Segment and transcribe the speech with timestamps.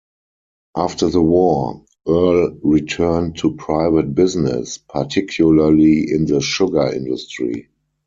[0.75, 7.69] After the war, Earle returned to private business, particularly in the sugar industry.